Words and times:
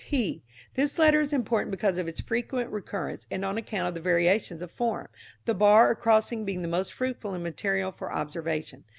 t. 0.03 0.41
This 0.73 0.97
letter 0.97 1.21
is 1.21 1.31
important 1.31 1.69
because 1.69 1.99
of 1.99 2.07
its 2.07 2.21
frequent 2.21 2.71
recurrence, 2.71 3.27
and 3.29 3.45
on 3.45 3.55
account 3.59 3.87
of 3.87 3.93
the 3.93 4.01
variations 4.01 4.63
of 4.63 4.71
form, 4.71 5.07
the 5.45 5.53
bar 5.53 5.91
or 5.91 5.95
crossing 5.95 6.43
being 6.43 6.63
the 6.63 6.67
most 6.67 6.91
fruitful 6.91 7.35
in 7.35 7.43
material 7.43 7.91
for 7.91 8.11
observation. 8.11 8.83